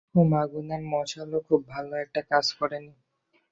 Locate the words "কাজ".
2.31-2.45